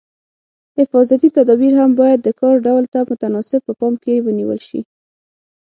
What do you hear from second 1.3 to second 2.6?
تدابیر هم باید د کار